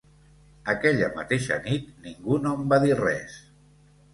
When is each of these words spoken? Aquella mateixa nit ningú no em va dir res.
Aquella 0.73 1.09
mateixa 1.17 1.59
nit 1.67 1.91
ningú 2.07 2.39
no 2.47 2.55
em 2.61 2.65
va 2.73 2.81
dir 2.87 2.99
res. 3.03 3.37